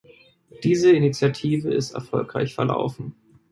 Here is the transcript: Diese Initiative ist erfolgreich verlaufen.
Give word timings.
Diese 0.63 0.91
Initiative 0.91 1.71
ist 1.71 1.91
erfolgreich 1.91 2.55
verlaufen. 2.55 3.13